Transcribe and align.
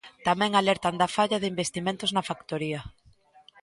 Tamén 0.27 0.51
alertan 0.53 0.95
da 1.01 1.11
falla 1.15 1.41
de 1.41 1.49
investimentos 1.53 2.13
na 2.15 2.27
factoría. 2.29 2.81